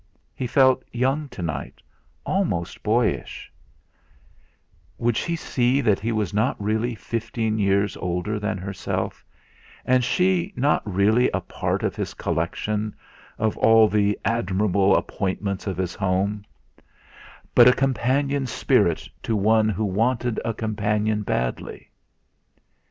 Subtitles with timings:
[0.33, 1.79] He felt young to night,
[2.25, 3.51] almost boyish;
[4.97, 9.23] would she see that he was not really fifteen years older than herself,
[9.85, 12.95] and she not really a part of his collection,
[13.37, 16.45] of all the admirable appointments of his home;
[17.53, 21.91] but a companion spirit to one who wanted a companion badly.